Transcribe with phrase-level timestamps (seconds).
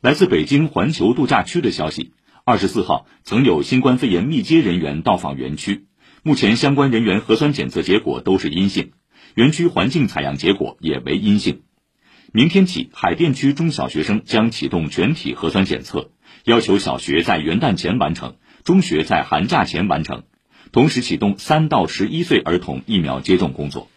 [0.00, 2.12] 来自北京环球度假区的消息。
[2.44, 5.86] 二十四号曾有新冠肺炎密接人员到访园区。
[6.22, 8.92] 目前相关人员核酸检测结果都是阴性
[9.34, 11.62] 园区环境采样结果也为阴性。
[12.32, 16.12] 明天起海淀区中小学生将启动全体核酸检测
[16.44, 20.22] 要求小学在元旦前完成中学在寒假前完成。
[20.70, 23.90] 同时启动三到十一岁儿童疫苗接种工作。